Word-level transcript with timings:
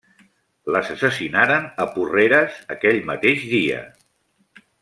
Les 0.75 0.87
assassinaren 0.93 1.69
a 1.85 1.87
Porreres 1.97 2.57
aquell 2.77 3.01
mateix 3.13 3.47
dia. 3.55 3.81